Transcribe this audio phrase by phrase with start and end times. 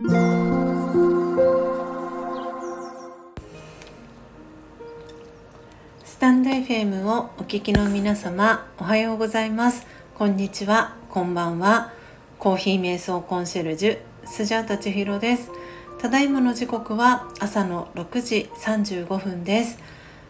[0.00, 0.06] ス
[6.20, 9.88] タンド FM をお聞きの皆様おはようございます。
[10.14, 10.94] こんにちは。
[11.10, 11.92] こんばんは。
[12.38, 15.50] コーヒー瞑想コンシェルジュスジャータ千尋です。
[16.00, 19.80] ただいまの時刻は朝の6時35分です。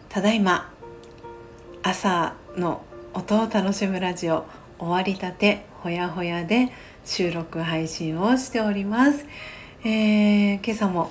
[0.09, 0.73] ただいま
[1.83, 2.81] 朝の
[3.13, 4.47] 音を楽しむラジオ
[4.79, 6.71] 終わりたてほやほやで
[7.09, 9.25] 収録配信をしております、
[9.83, 11.09] えー、今朝も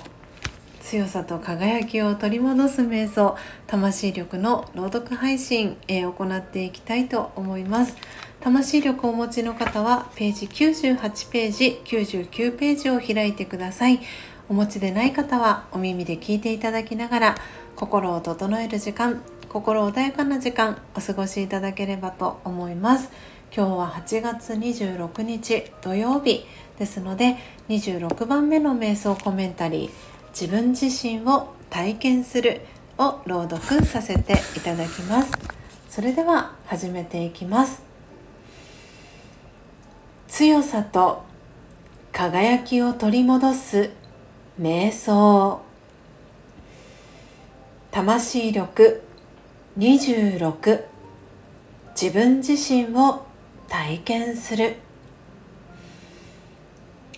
[0.79, 3.35] 強さと輝きを取り戻す瞑想
[3.67, 7.97] 魂力の朗読配信、えー、行っていきたいと思います。
[8.39, 13.99] 魂力をお持ちの方はページ98ページ99ページを開いてください。
[14.47, 17.35] お持ちでない方はお耳で聞いていただきながら
[17.75, 23.11] 心を整える時間心穏やかな時間お過ごしいただければと思います。
[23.51, 26.45] 今日は8月26日土曜日
[26.77, 27.35] ですので
[27.67, 29.89] 26番目の瞑想コメンタリー
[30.39, 32.61] 自分自身を体験する
[32.99, 35.31] を朗読させていただきます。
[35.89, 37.81] それでは始めていきます。
[40.27, 41.23] 強さと
[42.11, 43.89] 輝きを取り戻す
[44.61, 45.61] 瞑想。
[47.89, 49.01] 魂力
[49.79, 50.83] 26
[51.99, 53.28] 自分自身を
[53.69, 54.75] 体験する。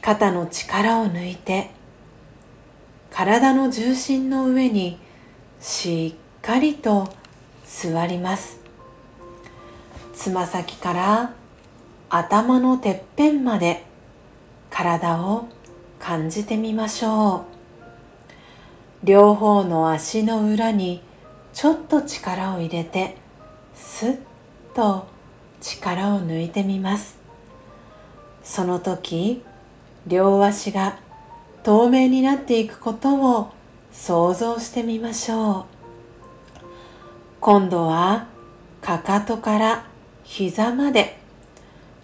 [0.02, 1.70] 肩の力を抜いて
[3.12, 4.98] 体の重心の上に
[5.60, 7.14] しっかりと
[7.66, 8.60] 座ります。
[10.14, 11.34] つま先から
[12.10, 13.86] 頭のてっぺんまで
[14.70, 15.48] 体を
[16.00, 17.46] 感じてみましょ
[19.04, 19.06] う。
[19.06, 21.02] 両方の足の裏に
[21.54, 23.18] ちょっと力を入れて
[23.76, 24.20] スッ
[24.74, 25.08] と
[25.62, 27.18] 力を抜いてみます。
[28.44, 29.44] その時
[30.08, 31.00] 両足が
[31.64, 33.52] 透明になっていくことを
[33.92, 35.66] 想像してみましょう。
[37.40, 38.28] 今度は
[38.82, 39.86] かかとから
[40.24, 41.20] 膝まで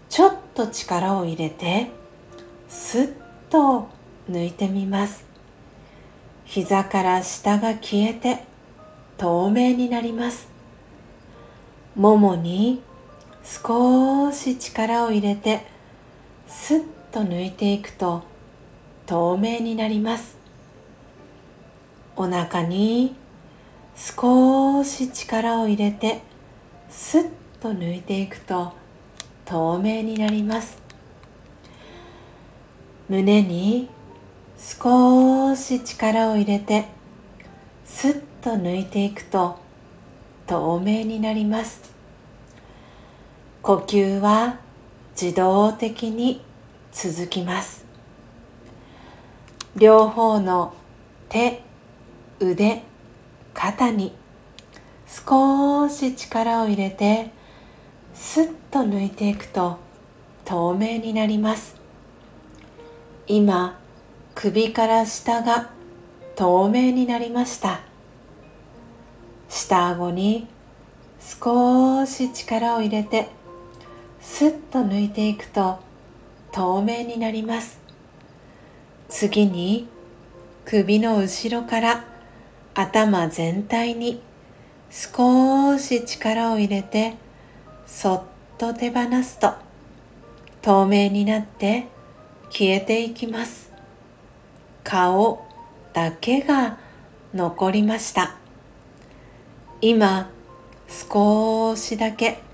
[0.09, 1.89] ちょっと力を入れて
[2.69, 3.13] スッ
[3.49, 3.89] と
[4.29, 5.25] 抜いてみます。
[6.45, 8.45] 膝から下が消えて
[9.17, 10.47] 透明になります。
[11.95, 12.83] ももに
[13.49, 15.65] 少し力を入れて
[16.47, 18.23] スッと抜いていくと
[19.05, 20.35] 透明になります。
[22.17, 23.15] お腹に
[23.95, 26.21] 少し力を入れて
[26.89, 27.29] スッ
[27.61, 28.73] と抜いていくと
[29.45, 30.77] 透明になります。
[33.07, 33.87] 胸に
[34.57, 36.87] 少し力を入れて
[37.85, 39.57] スッと抜いていくと
[40.45, 41.96] 透明になります。
[43.67, 44.59] 呼吸は
[45.22, 46.41] 自動的に
[46.94, 47.83] 続きます。
[49.75, 50.73] 両方の
[51.28, 51.63] 手
[52.39, 52.83] 腕
[53.53, 54.13] 肩に
[55.06, 57.31] 少し力を入れて
[58.13, 59.79] スッと抜いていくと
[60.45, 61.75] 透明になります。
[63.27, 63.77] 今
[64.33, 65.72] 首から下が
[66.38, 67.81] 透明になりました。
[69.50, 70.47] 下顎に
[71.19, 73.35] 少し力を入れて
[74.29, 75.79] スッと抜いていくと
[76.51, 77.79] 透明になります。
[79.09, 79.88] 次に
[80.63, 82.05] 首の後ろから
[82.75, 84.21] 頭全体に
[84.91, 87.15] 少し力を入れて
[87.88, 88.23] そっ
[88.59, 89.53] と手放すと
[90.61, 91.88] 透明になって
[92.51, 93.71] 消えていきます。
[94.83, 95.47] 顔
[95.94, 96.77] だけが
[97.33, 98.35] 残りました。
[99.81, 100.29] 今
[100.88, 102.45] 少しだけ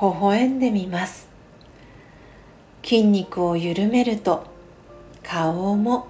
[0.00, 1.28] 微笑んでみます。
[2.84, 4.46] 筋肉を緩めると
[5.22, 6.06] 顔も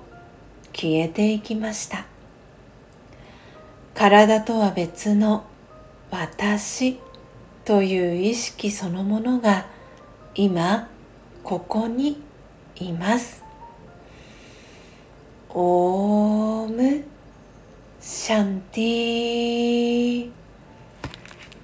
[0.74, 2.04] 消えていきました。
[3.94, 5.44] 体とは別の
[6.10, 6.98] 私
[7.64, 9.66] という意識そのものが
[10.34, 10.88] 今
[11.42, 12.22] ここに
[12.76, 13.42] います。
[15.48, 17.04] オーム
[18.00, 20.30] シャンティ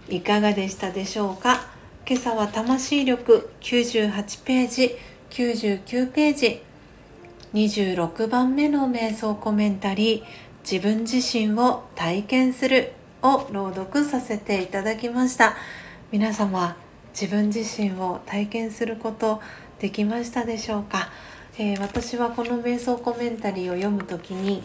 [0.09, 1.74] いかがでしたでしょうか？
[2.06, 4.95] 今朝は魂力98ページ
[5.31, 6.62] 99ページ。
[7.55, 10.23] 26番目の瞑想コメンタリー
[10.71, 12.93] 自分自身を体験する
[13.23, 15.56] を朗読させていただきました。
[16.12, 16.77] 皆様
[17.19, 19.41] 自分自身を体験すること
[19.79, 21.09] できましたでしょうか、
[21.59, 24.62] えー、私はこの瞑想コメンタリーを読む時に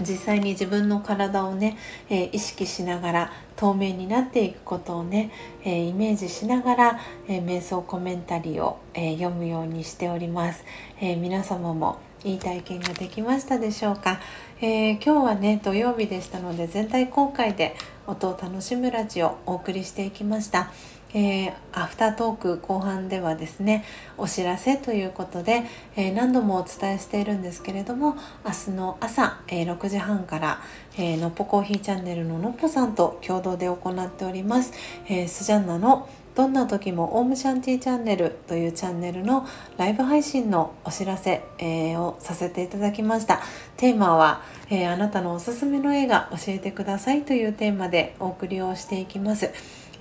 [0.00, 1.76] 実際に自分の体をね、
[2.10, 5.30] えー、意識しながら透明になっていくことをね、
[5.64, 10.64] えー、イメージしながら、えー、瞑想コメンタリーを、え読むようにしております、
[11.00, 14.20] え皆様もいい体験ができましたでしょうか、
[14.60, 17.76] え、今日はね土曜日でしたので全体公開で
[18.06, 20.70] 音を楽しむラジオをお送りしていきました。
[21.16, 23.86] えー、アフタートーク後半ではですね
[24.18, 25.62] お知らせということで、
[25.96, 30.60] えー、何度もお伝えしているんですけれども明日の朝、えー、6時半から、
[30.98, 34.72] えのっぽコーヒーチャンネルののっぽさんと共同で行っております、
[35.08, 39.46] えスジャンナのどんな時もオームシャンティーチャンネルというチャンネルの
[39.78, 43.40] ライブ配信のお知らせ、えー、をさせていただきました。
[43.78, 49.50] テーマは、えー、あなたのおすすめの映画教えてくださいというテーマでお送りをしていきます。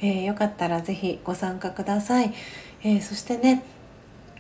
[0.02, 2.34] えー、よかったらぜひご参加ください、
[2.84, 3.64] えー、そしてね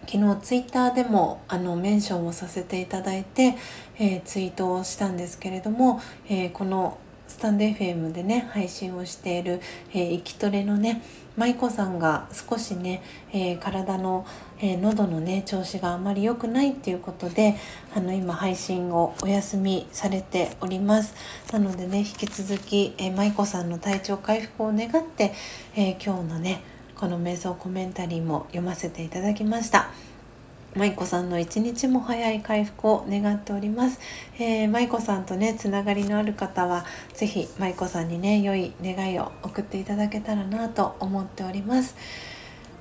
[0.07, 3.55] 昨日ツイッターでもあのメンションをさせていただいて、
[3.97, 5.99] えー、ツイートをしたんですけれども、
[6.29, 9.61] えこのスタンド FM でね配信をしている、
[9.93, 11.01] えー、生きトレのね
[11.37, 14.25] 舞子さんが少しね、えー、体の、
[14.59, 17.55] えー、喉のね調子があまり良くないっていうことで
[17.93, 21.13] あの今配信をお休みされております
[21.51, 25.33] なのでね引き続き、えー、舞子さんの体調回復を願って、
[25.75, 26.61] え今日のね
[26.95, 29.89] この瞑想コメンタリーも読ませていただきました。
[30.75, 33.99] 舞子さんの一日も早い回復を願っております。
[34.37, 41.95] えー、舞子さんとね、つながりのある方は、是非舞子さんにね、良い願いを送っていただけたらなと思っております。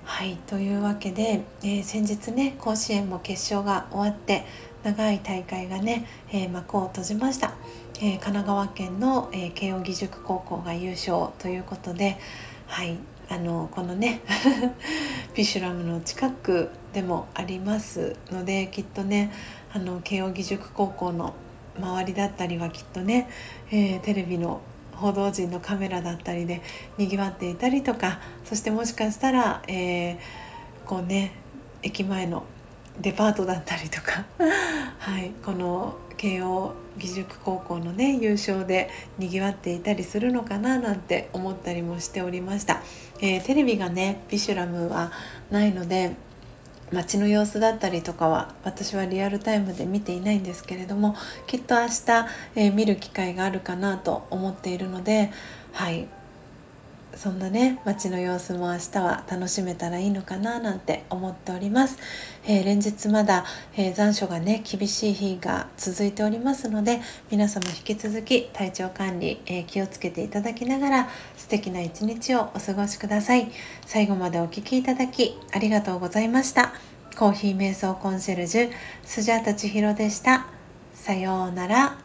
[0.02, 4.44] はい、というわけで、えー、先日ね、甲子園も決勝が終わって、
[4.82, 7.54] 長い大会がね、えー、幕を閉じました。
[8.00, 12.18] え神奈川県の、え慶應義塾高校が優勝ということで、
[12.66, 12.98] はい、
[13.28, 14.20] あのこのね
[15.32, 19.32] ピシュラムの近くでもありますのできっとね
[19.72, 21.34] あの慶應義塾高校の
[21.78, 23.28] 周りだったりはきっとね、
[23.70, 24.60] えー、テレビの
[24.92, 26.62] 報道陣のカメラだったりで
[26.96, 30.18] にぎわっていたりとかそしてもしかしたら、えー、
[30.86, 31.32] こうね
[31.82, 32.44] 駅前の
[33.00, 34.24] デパートだったりとか、
[35.00, 38.88] はい、この慶応義塾高校のね優勝で
[39.18, 42.82] にぎわっていたりするのかななんて思ったりもしておりました、
[43.20, 45.10] えー、テレビがねビシュラムは
[45.50, 46.14] ないので
[46.92, 51.16] 街の様子だったりとかは私はリアルタイムで見ていないんですけれども
[51.46, 51.90] きっと明日、
[52.56, 55.30] えー、見る機会があるかなと思っているので
[55.72, 56.06] はい。
[57.16, 61.98] そんなね街の様子も明日は楽しめたらいいのかななんて思っております、
[62.46, 63.44] えー、連日まだ、
[63.76, 67.00] えー、残暑がね厳しい日が続いておりますので
[67.30, 73.50] 皆様引き続き体調管理、えー、気をつけていただきながら素敵な一日をお過ごしください。
[73.86, 76.72] 最後までお聴きいただきありがとうございました。
[77.16, 78.70] コーヒー瞑想コンシェルジュ
[79.04, 80.46] スジャータ千尋でした。
[80.94, 82.03] さようなら。